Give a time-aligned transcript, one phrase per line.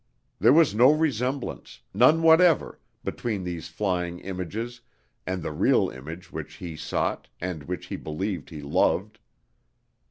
[0.39, 4.81] There was no resemblance, none whatever, between these flying images
[5.27, 9.19] and the real image which he sought and which he believed he loved.